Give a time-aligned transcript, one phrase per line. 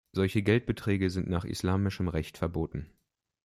[0.13, 2.89] Solche Geldbeträge sind nach islamischem Recht verboten.